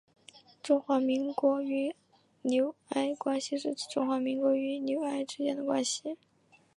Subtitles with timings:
[0.63, 1.93] 中华民国与
[2.41, 6.17] 纽埃关系是指中华民国与纽埃之间的关系。